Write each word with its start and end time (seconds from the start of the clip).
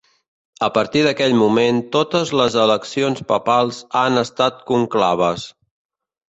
A 0.67 0.67
partir 0.77 1.01
d'aquest 1.07 1.35
moment 1.41 1.81
totes 1.95 2.31
les 2.39 2.57
eleccions 2.63 3.21
papals 3.33 3.83
han 4.01 4.19
estat 4.23 4.65
conclaves. 4.73 5.47